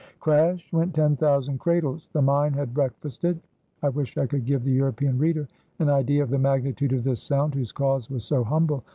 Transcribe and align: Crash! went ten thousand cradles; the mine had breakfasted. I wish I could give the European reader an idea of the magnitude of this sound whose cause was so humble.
Crash! 0.19 0.67
went 0.73 0.95
ten 0.95 1.15
thousand 1.15 1.59
cradles; 1.59 2.09
the 2.11 2.23
mine 2.23 2.53
had 2.53 2.73
breakfasted. 2.73 3.39
I 3.83 3.89
wish 3.89 4.17
I 4.17 4.25
could 4.25 4.47
give 4.47 4.63
the 4.63 4.71
European 4.71 5.19
reader 5.19 5.47
an 5.77 5.89
idea 5.89 6.23
of 6.23 6.31
the 6.31 6.39
magnitude 6.39 6.93
of 6.93 7.03
this 7.03 7.21
sound 7.21 7.53
whose 7.53 7.71
cause 7.71 8.09
was 8.09 8.25
so 8.25 8.43
humble. 8.43 8.83